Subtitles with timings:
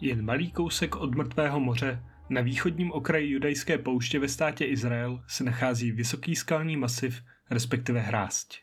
[0.00, 5.44] Jen malý kousek od mrtvého moře, na východním okraji judajské pouště ve státě Izrael se
[5.44, 7.20] nachází vysoký skalní masiv,
[7.50, 8.54] respektive hrást.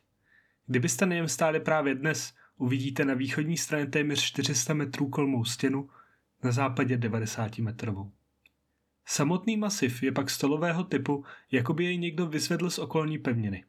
[0.68, 5.90] Kdybyste nejem stáli právě dnes, uvidíte na východní straně téměř 400 metrů kolmou stěnu,
[6.44, 8.12] na západě 90 metrovou.
[9.06, 13.64] Samotný masiv je pak stolového typu, jako by jej někdo vyzvedl z okolní pevniny.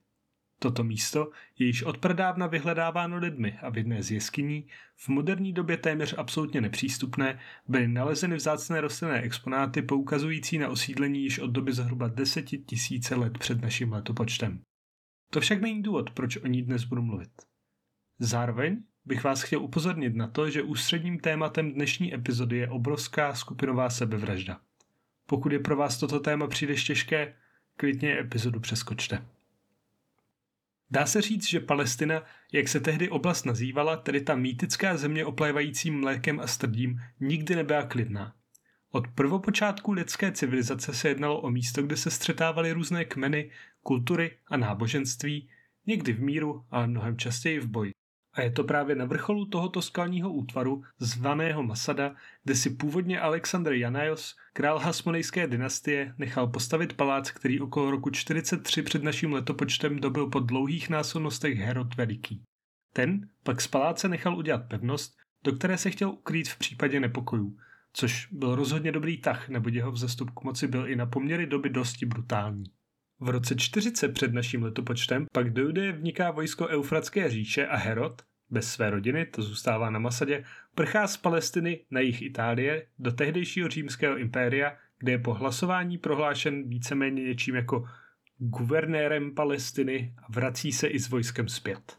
[0.63, 4.67] Toto místo je již odpradávna vyhledáváno lidmi a v jedné z jeskyní,
[4.97, 7.39] v moderní době téměř absolutně nepřístupné,
[7.69, 13.39] byly nalezeny vzácné rostlinné exponáty poukazující na osídlení již od doby zhruba deseti tisíce let
[13.39, 14.61] před naším letopočtem.
[15.31, 17.33] To však není důvod, proč o ní dnes budu mluvit.
[18.19, 23.91] Zároveň bych vás chtěl upozornit na to, že ústředním tématem dnešní epizody je obrovská skupinová
[23.91, 24.61] sebevražda.
[25.27, 27.35] Pokud je pro vás toto téma příliš těžké,
[27.77, 29.27] klidně epizodu přeskočte.
[30.93, 35.91] Dá se říct, že Palestina, jak se tehdy oblast nazývala, tedy ta mýtická země oplévající
[35.91, 38.35] mlékem a strdím, nikdy nebyla klidná.
[38.91, 43.51] Od prvopočátku lidské civilizace se jednalo o místo, kde se střetávaly různé kmeny,
[43.83, 45.51] kultury a náboženství,
[45.87, 47.93] někdy v míru, ale mnohem častěji v boji.
[48.35, 53.73] A je to právě na vrcholu tohoto skalního útvaru, zvaného Masada, kde si původně Alexandr
[53.73, 60.27] Janajos, král hasmonejské dynastie, nechal postavit palác, který okolo roku 43 před naším letopočtem dobil
[60.27, 62.43] po dlouhých násilnostech Herod Veliký.
[62.93, 67.57] Ten pak z paláce nechal udělat pevnost, do které se chtěl ukrýt v případě nepokojů,
[67.93, 71.71] což byl rozhodně dobrý tah, neboť jeho vzestup k moci byl i na poměry doby
[71.71, 72.65] dosti brutální.
[73.23, 78.23] V roce 40 před naším letopočtem pak do Judeje vniká vojsko Eufratské říše a Herod,
[78.51, 80.45] bez své rodiny, to zůstává na Masadě,
[80.75, 86.69] prchá z Palestiny na jih Itálie do tehdejšího římského impéria, kde je po hlasování prohlášen
[86.69, 87.89] víceméně něčím jako
[88.39, 91.99] guvernérem Palestiny a vrací se i s vojskem zpět.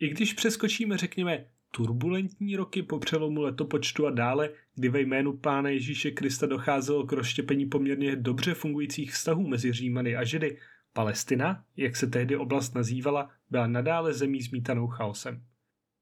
[0.00, 5.68] I když přeskočíme, řekněme, turbulentní roky po přelomu letopočtu a dále, kdy ve jménu Pána
[5.68, 10.58] Ježíše Krista docházelo k rozštěpení poměrně dobře fungujících vztahů mezi Římany a Židy,
[10.92, 15.42] Palestina, jak se tehdy oblast nazývala, byla nadále zemí zmítanou chaosem.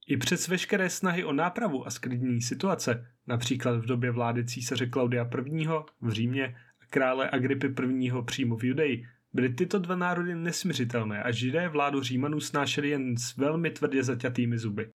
[0.06, 5.30] I přes veškeré snahy o nápravu a sklidnění situace, například v době vlády císaře Klaudia
[5.52, 5.66] I.
[6.00, 8.12] v Římě a krále Agripy I.
[8.24, 13.36] přímo v Judeji, byly tyto dva národy nesměřitelné a židé vládu Římanů snášeli jen s
[13.36, 14.90] velmi tvrdě zaťatými zuby.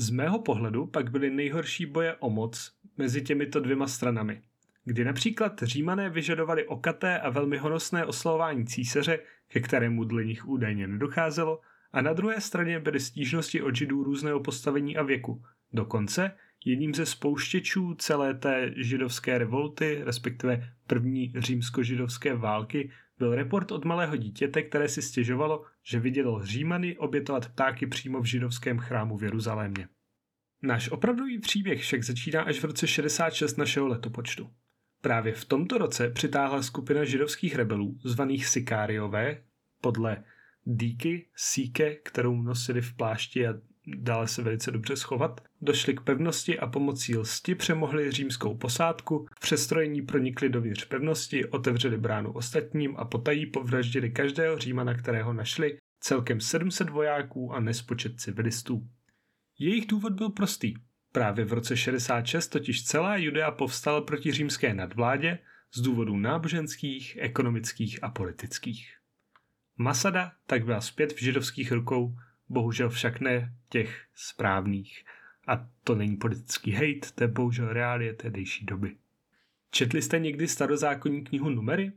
[0.00, 4.42] Z mého pohledu pak byly nejhorší boje o moc mezi těmito dvěma stranami,
[4.84, 9.18] kdy například římané vyžadovali okaté a velmi honosné oslovování císaře,
[9.48, 11.60] ke kterému dle nich údajně nedocházelo,
[11.92, 15.42] a na druhé straně byly stížnosti od židů různého postavení a věku.
[15.72, 23.84] Dokonce jedním ze spouštěčů celé té židovské revolty, respektive první římsko-židovské války, byl report od
[23.84, 29.24] malého dítěte, které si stěžovalo, že vidělo Římany obětovat ptáky přímo v židovském chrámu v
[29.24, 29.88] Jeruzalémě.
[30.62, 34.50] Náš opravdový příběh však začíná až v roce 66 našeho letopočtu.
[35.00, 39.42] Právě v tomto roce přitáhla skupina židovských rebelů, zvaných Sikáriové,
[39.80, 40.24] podle
[40.64, 43.54] díky, síke, kterou nosili v plášti a
[43.96, 49.40] dále se velice dobře schovat, došli k pevnosti a pomocí lsti přemohli římskou posádku, v
[49.40, 56.40] přestrojení pronikli dovnitř pevnosti, otevřeli bránu ostatním a potají povraždili každého římana, kterého našli, celkem
[56.40, 58.88] 700 vojáků a nespočet civilistů.
[59.58, 60.74] Jejich důvod byl prostý.
[61.12, 65.38] Právě v roce 66 totiž celá Judea povstala proti římské nadvládě
[65.74, 68.96] z důvodů náboženských, ekonomických a politických.
[69.76, 72.16] Masada tak byla zpět v židovských rukou,
[72.50, 75.04] bohužel však ne těch správných.
[75.46, 78.96] A to není politický hejt, to je bohužel reálie tehdejší doby.
[79.70, 81.92] Četli jste někdy starozákonní knihu Numery?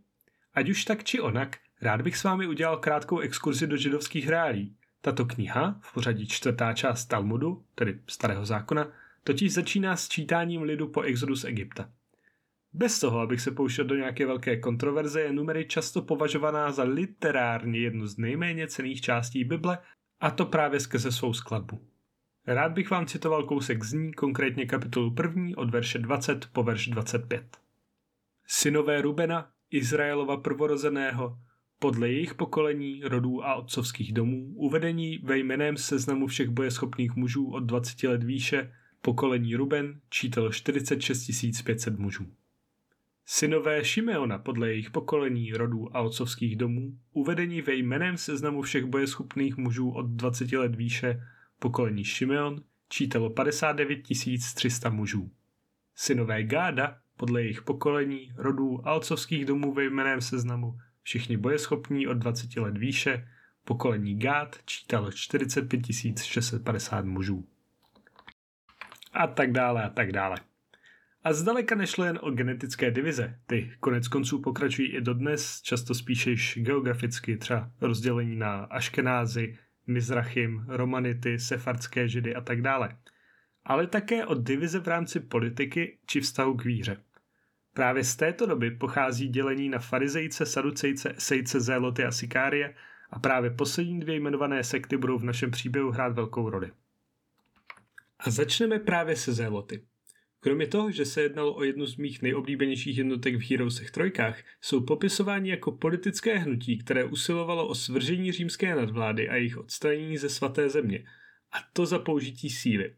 [0.54, 4.76] Ať už tak či onak, rád bych s vámi udělal krátkou exkurzi do židovských reálí.
[5.02, 8.92] Tato kniha, v pořadí čtvrtá část Talmudu, tedy starého zákona,
[9.24, 11.90] totiž začíná s čítáním lidu po exodu z Egypta.
[12.74, 17.80] Bez toho, abych se pouštěl do nějaké velké kontroverze, je numery často považovaná za literárně
[17.80, 19.78] jednu z nejméně cených částí Bible,
[20.24, 21.82] a to právě skrze svou skladbu.
[22.48, 26.88] Rád bych vám citoval kousek z ní, konkrétně kapitolu 1 od verše 20 po verš
[26.88, 27.58] 25.
[28.48, 31.38] Synové Rubena, Izraelova prvorozeného,
[31.80, 37.60] podle jejich pokolení, rodů a otcovských domů, uvedení ve jménem seznamu všech bojeschopných mužů od
[37.60, 42.26] 20 let výše, pokolení Ruben čítalo 46 500 mužů.
[43.26, 49.58] Synové Šimeona podle jejich pokolení, rodů a otcovských domů, uvedení ve jménem seznamu všech bojeschopných
[49.58, 51.24] mužů od 20 let výše,
[51.60, 54.02] pokolení Šimeon, čítalo 59
[54.56, 55.32] 300 mužů.
[55.96, 62.14] Synové Gáda podle jejich pokolení, rodů a otcovských domů ve jménem seznamu, všichni bojeschopní od
[62.14, 63.28] 20 let výše,
[63.66, 65.82] pokolení Gád čítalo 45
[66.18, 67.48] 650 mužů.
[69.14, 70.53] A tak dále a tak dále.
[71.24, 73.40] A zdaleka nešlo jen o genetické divize.
[73.46, 80.66] Ty konec konců pokračují i dodnes, často spíše již geograficky, třeba rozdělení na Aškenázy, Mizrachim,
[80.68, 82.98] Romanity, Sefardské židy a tak dále.
[83.66, 87.04] Ale také od divize v rámci politiky či vztahu k víře.
[87.74, 92.76] Právě z této doby pochází dělení na farizejce, saducejce, esejce, zéloty a sikárie
[93.10, 96.72] a právě poslední dvě jmenované sekty budou v našem příběhu hrát velkou roli.
[98.20, 99.84] A začneme právě se zéloty.
[100.44, 104.82] Kromě toho, že se jednalo o jednu z mých nejoblíbenějších jednotek v Heroesech trojkách, jsou
[104.82, 110.70] popisováni jako politické hnutí, které usilovalo o svržení římské nadvlády a jejich odstranění ze svaté
[110.70, 111.06] země.
[111.52, 112.96] A to za použití síly.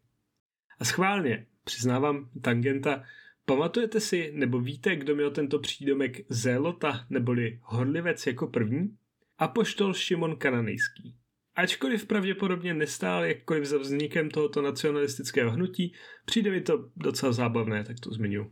[0.80, 3.03] A schválně, přiznávám tangenta,
[3.45, 8.97] pamatujete si nebo víte, kdo měl tento přídomek Zélota neboli Horlivec jako první?
[9.38, 11.15] Apoštol Šimon Kananejský.
[11.56, 15.94] Ačkoliv pravděpodobně nestál jakkoliv za vznikem tohoto nacionalistického hnutí,
[16.25, 18.52] přijde mi to docela zábavné, tak to zmiňu.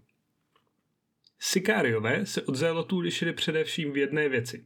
[1.40, 4.66] Sikáriové se od zélotů lišili především v jedné věci.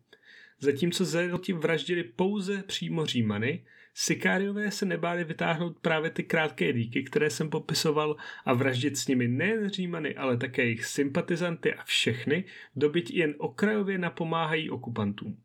[0.60, 3.66] Zatímco zéloti vraždili pouze přímo římany,
[4.00, 9.28] Sikáriové se nebáli vytáhnout právě ty krátké díky, které jsem popisoval a vraždit s nimi
[9.28, 12.46] nejen římany, ale také jejich sympatizanty a všechny,
[12.76, 15.38] dobyť jen okrajově napomáhají okupantům.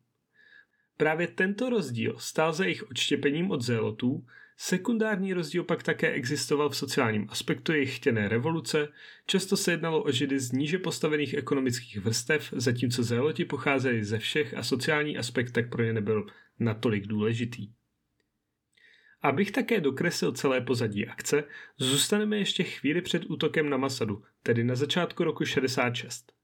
[0.97, 4.25] Právě tento rozdíl stál za jejich odštěpením od zélotů,
[4.57, 8.87] sekundární rozdíl pak také existoval v sociálním aspektu jejich chtěné revoluce,
[9.25, 14.53] často se jednalo o židy z níže postavených ekonomických vrstev, zatímco zéloti pocházeli ze všech
[14.53, 16.25] a sociální aspekt tak pro ně nebyl
[16.59, 17.69] natolik důležitý.
[19.21, 21.43] Abych také dokreslil celé pozadí akce,
[21.77, 26.42] zůstaneme ještě chvíli před útokem na Masadu, tedy na začátku roku 66.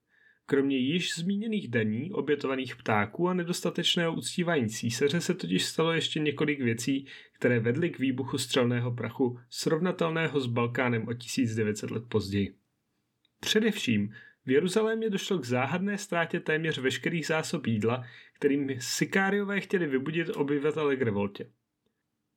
[0.50, 6.60] Kromě již zmíněných daní, obětovaných ptáků a nedostatečného uctívání císaře se totiž stalo ještě několik
[6.60, 7.06] věcí,
[7.38, 12.54] které vedly k výbuchu střelného prachu srovnatelného s Balkánem o 1900 let později.
[13.40, 14.14] Především
[14.46, 18.04] v Jeruzalémě došlo k záhadné ztrátě téměř veškerých zásob jídla,
[18.36, 21.50] kterým sikáriové chtěli vybudit obyvatele k revoltě.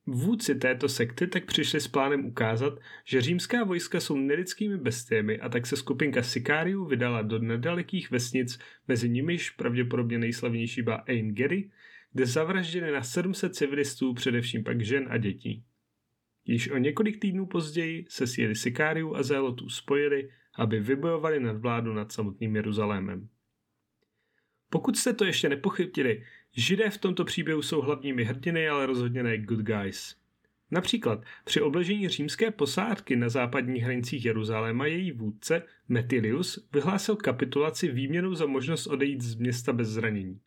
[0.05, 5.49] Vůdci této sekty tak přišli s plánem ukázat, že římská vojska jsou nelidskými bestiemi a
[5.49, 11.71] tak se skupinka sikáriů vydala do nedalekých vesnic, mezi nimiž pravděpodobně nejslavnější byla Ain Geri,
[12.13, 15.63] kde zavraždili na 700 civilistů, především pak žen a dětí.
[16.45, 22.11] Již o několik týdnů později se síly sikáriů a zélotů spojili, aby vybojovali nadvládu nad
[22.11, 23.27] samotným Jeruzalémem.
[24.69, 26.23] Pokud jste to ještě nepochytili,
[26.55, 30.15] Židé v tomto příběhu jsou hlavními hrdiny, ale rozhodně ne good guys.
[30.71, 38.35] Například při obležení římské posádky na západních hranicích Jeruzaléma její vůdce Metilius vyhlásil kapitulaci výměnou
[38.35, 40.39] za možnost odejít z města bez zranění.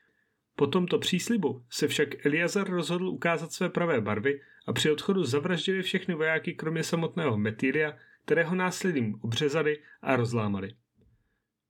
[0.57, 5.83] Po tomto příslibu se však Eliazar rozhodl ukázat své pravé barvy a při odchodu zavraždili
[5.83, 10.73] všechny vojáky kromě samotného Metilia, kterého následným obřezali a rozlámali.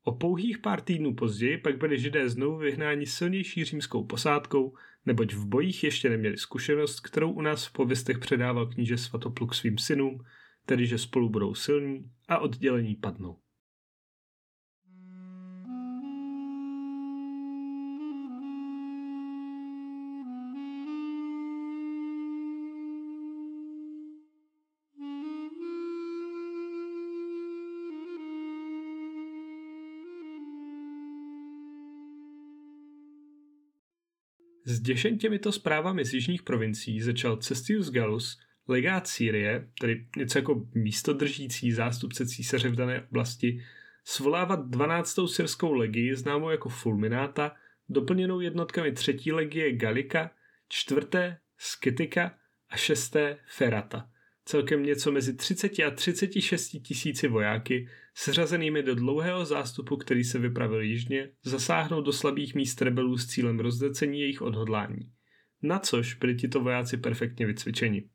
[0.08, 4.75] O pouhých pár týdnů později pak byli židé znovu vyhnáni silnější římskou posádkou,
[5.06, 9.78] neboť v bojích ještě neměli zkušenost, kterou u nás v pověstech předával kníže Svatopluk svým
[9.78, 10.25] synům,
[10.66, 13.38] tedy že spolu budou silní a oddělení padnou.
[34.68, 41.73] Zděšen těmito zprávami z jižních provincií začal Cestius Gallus, legát Sýrie, tedy něco jako místodržící
[41.73, 43.64] zástupce císaře v dané oblasti,
[44.04, 45.18] svolávat 12.
[45.26, 47.56] syrskou legii, známou jako Fulmináta,
[47.88, 50.30] doplněnou jednotkami třetí legie Galika,
[50.68, 52.35] čtvrté Skytika
[52.70, 54.11] a šesté Ferata–
[54.46, 60.80] celkem něco mezi 30 a 36 tisíci vojáky, seřazenými do dlouhého zástupu, který se vypravil
[60.80, 65.11] jižně, zasáhnout do slabých míst rebelů s cílem rozdecení jejich odhodlání.
[65.62, 68.08] Na což byli tito vojáci perfektně vycvičeni.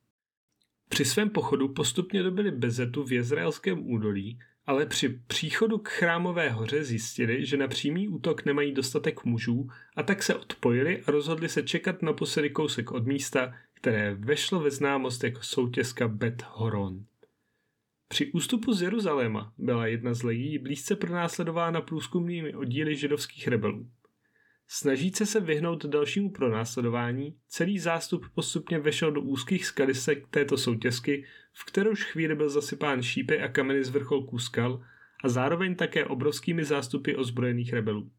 [0.90, 6.84] Při svém pochodu postupně dobili Bezetu v Jezraelském údolí, ale při příchodu k chrámové hoře
[6.84, 11.64] zjistili, že na přímý útok nemají dostatek mužů a tak se odpojili a rozhodli se
[11.64, 17.06] čekat na posedy kousek od místa, které vešlo ve známost jako soutězka Bet Horon.
[18.12, 23.90] Při ústupu z Jeruzaléma byla jedna z legií blízce pronásledována průzkumnými oddíly židovských rebelů.
[24.68, 31.66] Snažíce se vyhnout dalšímu pronásledování, celý zástup postupně vešel do úzkých skalisek této soutězky, v
[31.66, 34.86] kterouž chvíli byl zasypán šípy a kameny z vrcholků skal
[35.24, 38.12] a zároveň také obrovskými zástupy ozbrojených rebelů.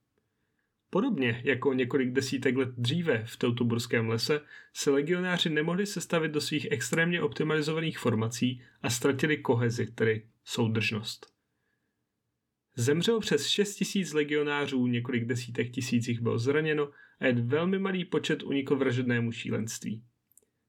[0.94, 4.40] Podobně jako několik desítek let dříve v Teutoburském lese
[4.72, 11.32] se legionáři nemohli sestavit do svých extrémně optimalizovaných formací a ztratili kohezi, tedy soudržnost.
[12.76, 18.04] Zemřelo přes 6 tisíc legionářů, několik desítek tisíc jich bylo zraněno a jen velmi malý
[18.04, 20.02] počet unikl vražednému šílenství.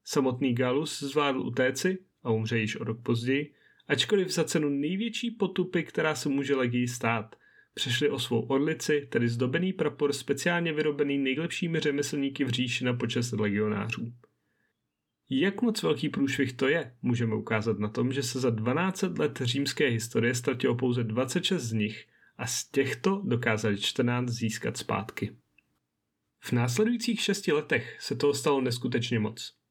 [0.03, 3.53] Samotný Galus zvládl utéci a umře již o rok později,
[3.87, 7.35] ačkoliv za cenu největší potupy, která se může legii stát.
[7.73, 13.31] Přešli o svou orlici, tedy zdobený prapor speciálně vyrobený nejlepšími řemeslníky v říši na počest
[13.31, 14.13] legionářů.
[15.29, 19.41] Jak moc velký průšvih to je, můžeme ukázat na tom, že se za 12 let
[19.43, 25.35] římské historie ztratilo pouze 26 z nich a z těchto dokázali 14 získat zpátky.
[26.39, 29.62] V následujících šesti letech se toho stalo neskutečně moc.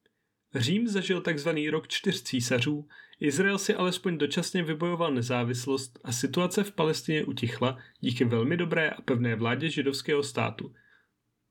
[0.55, 2.89] Řím zažil takzvaný rok čtyř císařů,
[3.21, 9.03] Izrael si alespoň dočasně vybojoval nezávislost a situace v Palestině utichla díky velmi dobré a
[9.03, 10.75] pevné vládě židovského státu.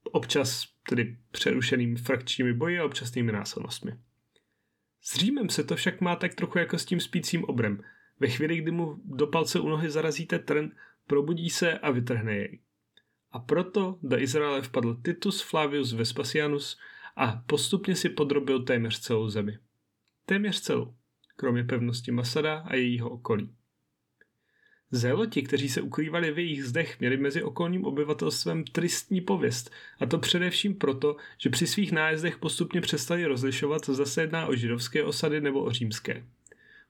[0.03, 3.91] Občas tedy přerušeným frakčními boji a občasnými násilnostmi.
[5.01, 7.83] S Římem se to však má tak trochu jako s tím spícím obrem.
[8.19, 10.65] Ve chvíli, kdy mu do palce u nohy zarazíte trn,
[11.07, 12.59] probudí se a vytrhne jej.
[13.31, 16.79] A proto do Izraele vpadl Titus Flavius Vespasianus
[17.17, 19.57] a postupně si podrobil téměř celou zemi.
[20.25, 20.93] Téměř celou,
[21.35, 23.55] kromě pevnosti Masada a jejího okolí.
[24.93, 30.17] Zéloti, kteří se ukrývali v jejich zdech, měli mezi okolním obyvatelstvem tristní pověst, a to
[30.17, 35.41] především proto, že při svých nájezdech postupně přestali rozlišovat, zda se jedná o židovské osady
[35.41, 36.25] nebo o římské.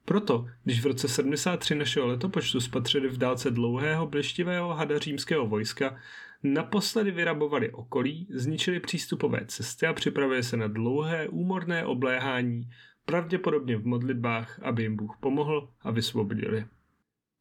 [0.06, 6.00] Proto, když v roce 73 našeho letopočtu spatřili v dálce dlouhého bleštivého hada římského vojska,
[6.44, 12.70] naposledy vyrabovali okolí, zničili přístupové cesty a připravili se na dlouhé úmorné obléhání,
[13.06, 16.68] pravděpodobně v modlitbách, aby jim Bůh pomohl a vysvobodil je.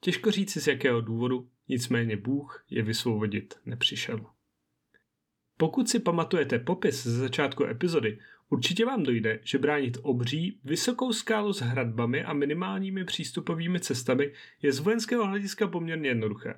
[0.00, 4.26] Těžko říci z jakého důvodu, nicméně Bůh je vysvobodit nepřišel.
[5.56, 11.52] Pokud si pamatujete popis ze začátku epizody, určitě vám dojde, že bránit obří, vysokou skálu
[11.52, 16.54] s hradbami a minimálními přístupovými cestami je z vojenského hlediska poměrně jednoduché.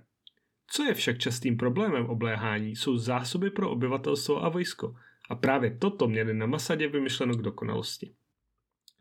[0.74, 4.96] Co je však častým problémem obléhání, jsou zásoby pro obyvatelstvo a vojsko.
[5.30, 8.12] A právě toto měli na Masadě vymyšleno k dokonalosti.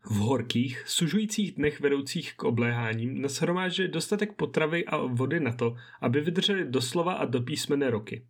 [0.04, 6.20] V horkých, sužujících dnech vedoucích k obléháním nashromáždili dostatek potravy a vody na to, aby
[6.20, 8.26] vydrželi doslova a do písmene roky.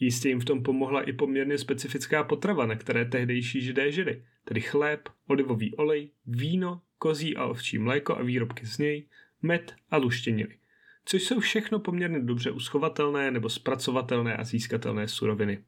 [0.00, 4.60] Jistě jim v tom pomohla i poměrně specifická potrava, na které tehdejší židé žili, tedy
[4.60, 9.08] chléb, olivový olej, víno, kozí a ovčí mléko a výrobky z něj,
[9.42, 10.58] med a luštěniny,
[11.08, 15.64] což jsou všechno poměrně dobře uschovatelné nebo zpracovatelné a získatelné suroviny.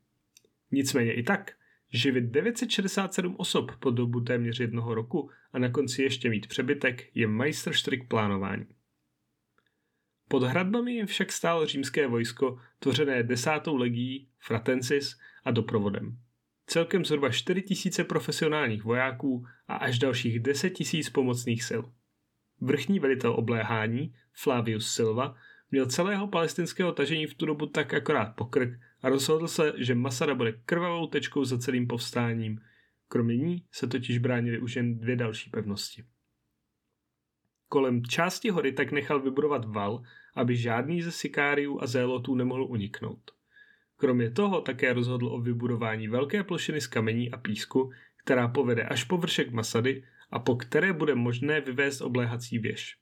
[0.71, 1.53] Nicméně i tak,
[1.93, 7.27] živit 967 osob po dobu téměř jednoho roku a na konci ještě mít přebytek je
[7.27, 8.67] majstrštrik plánování.
[10.29, 16.19] Pod hradbami jim však stálo římské vojsko, tvořené desátou legií, fratensis a doprovodem.
[16.67, 21.83] Celkem zhruba 4000 profesionálních vojáků a až dalších 10 000 pomocných sil.
[22.61, 25.37] Vrchní velitel obléhání, Flavius Silva,
[25.71, 30.35] měl celého palestinského tažení v tu dobu tak akorát pokrk a rozhodl se, že Masada
[30.35, 32.61] bude krvavou tečkou za celým povstáním.
[33.09, 36.05] Kromě ní se totiž bránili už jen dvě další pevnosti.
[37.69, 40.03] Kolem části hory tak nechal vybudovat val,
[40.35, 43.31] aby žádný ze sikáriů a zélotů nemohl uniknout.
[43.97, 47.91] Kromě toho také rozhodl o vybudování velké plošiny z kamení a písku,
[48.25, 52.97] která povede až po vršek Masady a po které bude možné vyvést obléhací věž.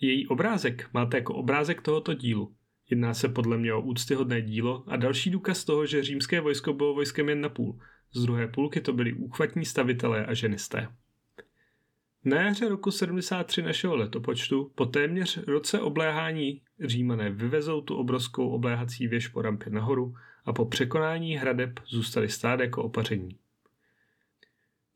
[0.00, 2.54] Její obrázek máte jako obrázek tohoto dílu.
[2.90, 6.94] Jedná se podle mě o úctyhodné dílo a další důkaz toho, že římské vojsko bylo
[6.94, 7.78] vojskem jen na půl.
[8.12, 10.88] Z druhé půlky to byli úchvatní stavitelé a ženisté.
[12.24, 19.08] Na jaře roku 73 našeho letopočtu po téměř roce obléhání římané vyvezou tu obrovskou obléhací
[19.08, 23.38] věž po rampě nahoru a po překonání hradeb zůstali stát jako opaření.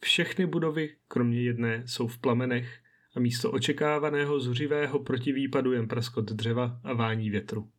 [0.04, 2.78] Všechny budovy, kromě jedné, jsou v plamenech
[3.16, 7.70] a místo očekávaného zuřivého protivýpadu jen praskot dřeva a vání větru.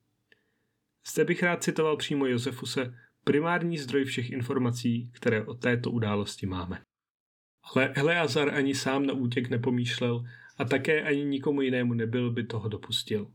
[1.14, 6.82] Zde bych rád citoval přímo Josefuse, primární zdroj všech informací, které o této události máme.
[7.64, 10.24] Ale Eleazar ani sám na útěk nepomýšlel
[10.58, 13.32] a také ani nikomu jinému nebyl by toho dopustil.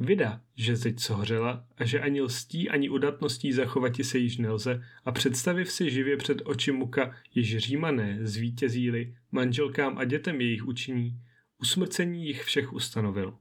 [0.00, 5.12] Vida, že zeď shořela a že ani lstí, ani udatností zachovati se již nelze a
[5.12, 11.20] představiv si živě před oči muka, již římané zvítězíli, manželkám a dětem jejich učiní,
[11.58, 13.38] usmrcení jich všech ustanovil.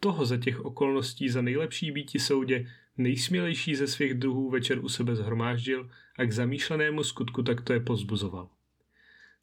[0.00, 2.66] Toho za těch okolností za nejlepší býti soudě
[2.96, 8.50] nejsmělejší ze svých druhů večer u sebe zhromáždil a k zamýšlenému skutku takto je pozbuzoval.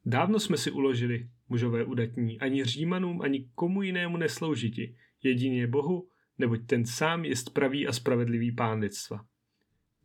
[0.10, 6.60] Dávno jsme si uložili, mužové udatní, ani římanům, ani komu jinému nesloužiti, jedině Bohu, neboť
[6.66, 9.26] ten sám je pravý a spravedlivý pán lidstva.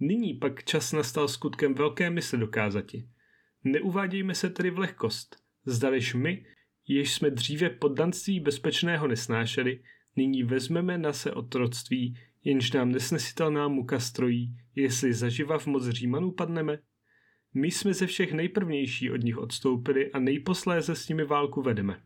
[0.01, 3.09] Nyní pak čas nastal skutkem velké mysli dokázati.
[3.65, 5.37] Neuvádějme se tedy v lehkost.
[5.67, 6.45] Zdališ my,
[6.89, 9.83] jež jsme dříve poddanství bezpečného nesnášeli,
[10.17, 16.33] nyní vezmeme na se otroctví, jenž nám nesnesitelná muka strojí, jestli zaživa v moc Římanů
[16.33, 16.79] padneme?
[17.55, 22.03] My jsme ze všech nejprvnější od nich odstoupili a nejposléze s nimi válku vedeme.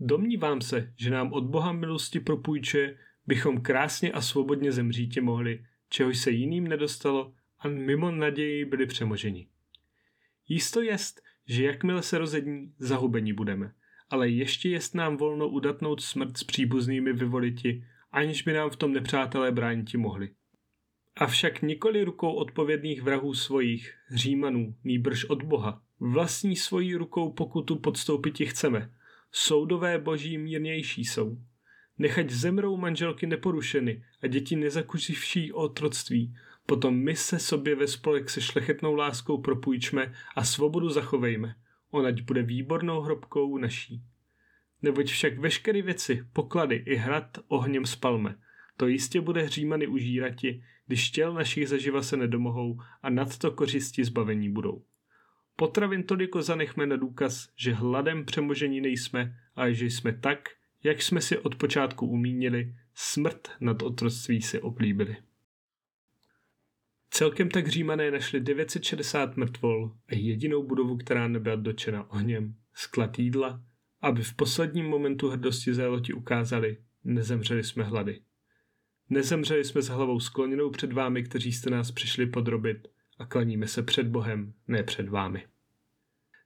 [0.00, 6.18] Domnívám se, že nám od Boha milosti propůjčuje, bychom krásně a svobodně zemříti mohli, čehož
[6.18, 9.48] se jiným nedostalo a mimo naději byli přemoženi.
[10.48, 13.72] Jisto jest, že jakmile se rozední, zahubení budeme,
[14.10, 18.92] ale ještě jest nám volno udatnout smrt s příbuznými vyvoliti, aniž by nám v tom
[18.92, 20.30] nepřátelé brániti mohli.
[21.16, 25.82] Avšak nikoli rukou odpovědných vrahů svojich, římanů, nýbrž od Boha.
[26.00, 28.90] Vlastní svojí rukou pokutu podstoupit chceme.
[29.32, 31.38] Soudové boží mírnější jsou.
[31.98, 36.36] Nechať zemrou manželky neporušeny a děti nezakušivší o otroctví.
[36.66, 41.54] Potom my se sobě ve spolek se šlechetnou láskou propůjčme a svobodu zachovejme.
[41.90, 44.02] Onať bude výbornou hrobkou naší.
[44.82, 48.34] Neboť však veškeré věci, poklady i hrad ohněm spalme.
[48.76, 54.04] To jistě bude hřímany užírati, když těl našich zaživa se nedomohou a nad to kořisti
[54.04, 54.84] zbavení budou.
[55.56, 60.48] Potravin toliko zanechme na důkaz, že hladem přemožení nejsme, ale že jsme tak,
[60.82, 65.16] jak jsme si od počátku umínili, smrt nad otroctví si oblíbili.
[67.10, 73.62] Celkem tak římané našli 960 mrtvol a jedinou budovu, která nebyla dočena ohněm, sklad jídla,
[74.00, 78.20] aby v posledním momentu hrdosti zéloti ukázali, nezemřeli jsme hlady.
[79.10, 83.82] Nezemřeli jsme s hlavou skloněnou před vámi, kteří jste nás přišli podrobit a klaníme se
[83.82, 85.46] před Bohem, ne před vámi.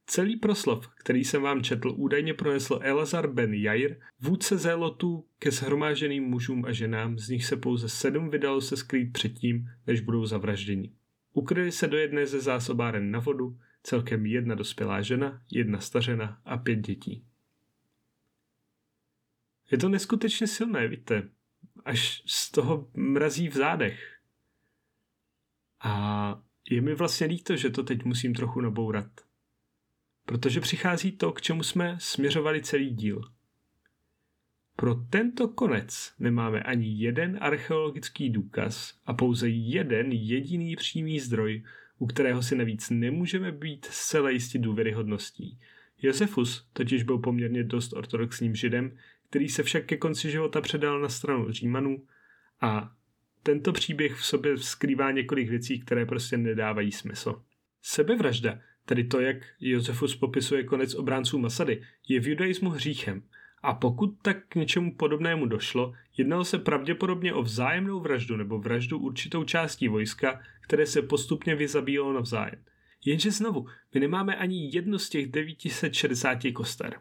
[0.06, 6.24] Celý proslov, který jsem vám četl, údajně pronesl Elazar ben Jair, vůdce zélotů ke shromáženým
[6.24, 10.92] mužům a ženám, z nich se pouze sedm vydalo se skrýt předtím, než budou zavražděni.
[11.32, 16.56] Ukryli se do jedné ze zásobáren na vodu, celkem jedna dospělá žena, jedna stařena a
[16.56, 17.24] pět dětí.
[19.70, 21.28] Je to neskutečně silné, víte,
[21.88, 24.18] až z toho mrazí v zádech.
[25.80, 29.10] A je mi vlastně líto, že to teď musím trochu nabourat.
[30.24, 33.20] Protože přichází to, k čemu jsme směřovali celý díl.
[34.76, 41.64] Pro tento konec nemáme ani jeden archeologický důkaz a pouze jeden jediný přímý zdroj,
[41.98, 45.58] u kterého si navíc nemůžeme být zcela jistí důvěryhodností.
[46.02, 48.98] Josefus totiž byl poměrně dost ortodoxním židem,
[49.30, 52.06] který se však ke konci života předal na stranu Římanů
[52.60, 52.92] a
[53.42, 57.42] tento příběh v sobě skrývá několik věcí, které prostě nedávají smysl.
[57.82, 63.22] Sebevražda, tedy to, jak Josefus popisuje konec obránců Masady, je v judaismu hříchem
[63.62, 68.98] a pokud tak k něčemu podobnému došlo, jednalo se pravděpodobně o vzájemnou vraždu nebo vraždu
[68.98, 72.64] určitou částí vojska, které se postupně vyzabíjelo navzájem.
[73.04, 77.00] Jenže znovu, my nemáme ani jedno z těch 960 koster.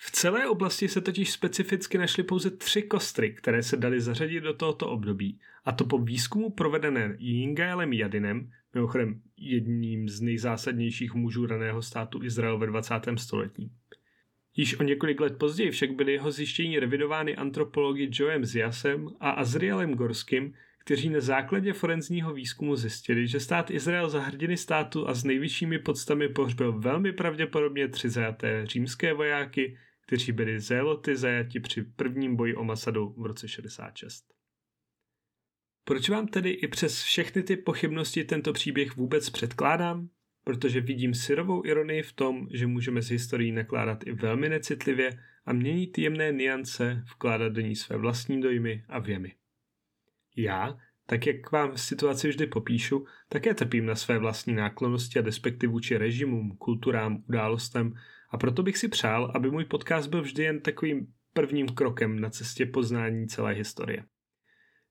[0.00, 4.54] V celé oblasti se totiž specificky našly pouze tři kostry, které se daly zařadit do
[4.54, 11.82] tohoto období, a to po výzkumu provedené Jingaelem Jadinem, mimochodem jedním z nejzásadnějších mužů raného
[11.82, 12.94] státu Izrael ve 20.
[13.16, 13.70] století.
[14.56, 19.94] Již o několik let později však byly jeho zjištění revidovány antropologi Joem Ziasem a Azrielem
[19.94, 25.24] Gorským, kteří na základě forenzního výzkumu zjistili, že stát Izrael za hrdiny státu a s
[25.24, 29.76] nejvyššími podstami pohřbil velmi pravděpodobně tři zajaté římské vojáky,
[30.08, 34.24] kteří byli zéloty zajati při prvním boji o Masadu v roce 66.
[35.84, 40.08] Proč vám tedy i přes všechny ty pochybnosti tento příběh vůbec předkládám?
[40.44, 45.52] Protože vidím syrovou ironii v tom, že můžeme z historií nakládat i velmi necitlivě a
[45.52, 49.34] měnit jemné niance, vkládat do ní své vlastní dojmy a věmy.
[50.36, 55.66] Já, tak jak vám situaci vždy popíšu, také trpím na své vlastní náklonosti a despekty
[55.66, 57.94] vůči režimům, kulturám, událostem
[58.28, 62.30] a proto bych si přál, aby můj podcast byl vždy jen takovým prvním krokem na
[62.30, 64.04] cestě poznání celé historie.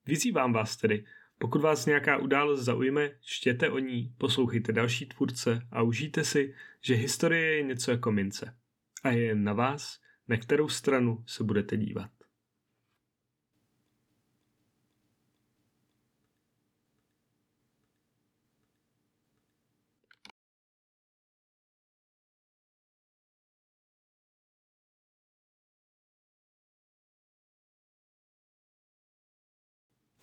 [0.06, 1.04] Vyzývám vás tedy,
[1.38, 6.94] pokud vás nějaká událost zaujme, čtěte o ní, poslouchejte další tvůrce a užijte si, že
[6.94, 8.56] historie je něco jako mince.
[9.02, 12.10] A je jen na vás, na kterou stranu se budete dívat.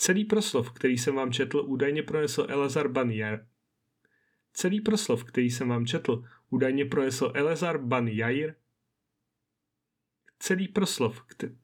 [0.06, 3.46] Celý proslov, který jsem vám četl, údajně pronesl Elazar Ban Jair.
[4.54, 8.56] Celý proslov, který jsem vám četl, údajně pronesl Elazar Ban Jair.
[10.40, 11.56] Celý proslov, který...